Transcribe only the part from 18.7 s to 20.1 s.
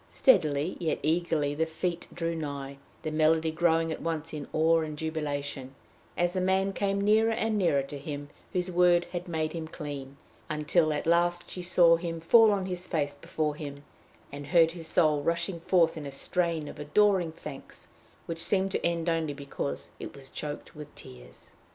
to end only because